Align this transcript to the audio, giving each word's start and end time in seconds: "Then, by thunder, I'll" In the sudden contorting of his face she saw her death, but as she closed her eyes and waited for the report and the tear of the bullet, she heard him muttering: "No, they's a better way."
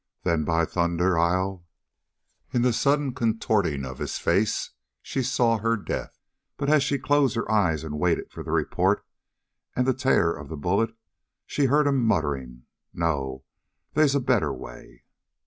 "Then, 0.23 0.45
by 0.45 0.65
thunder, 0.65 1.15
I'll" 1.19 1.67
In 2.55 2.63
the 2.63 2.73
sudden 2.73 3.13
contorting 3.13 3.85
of 3.85 3.99
his 3.99 4.17
face 4.17 4.71
she 5.03 5.21
saw 5.21 5.59
her 5.59 5.77
death, 5.77 6.17
but 6.57 6.71
as 6.71 6.81
she 6.81 6.97
closed 6.97 7.35
her 7.35 7.51
eyes 7.51 7.83
and 7.83 7.99
waited 7.99 8.31
for 8.31 8.41
the 8.41 8.49
report 8.51 9.05
and 9.75 9.85
the 9.85 9.93
tear 9.93 10.33
of 10.33 10.49
the 10.49 10.57
bullet, 10.57 10.89
she 11.45 11.65
heard 11.65 11.85
him 11.85 12.03
muttering: 12.03 12.63
"No, 12.95 13.43
they's 13.93 14.15
a 14.15 14.19
better 14.19 14.51
way." 14.51 15.03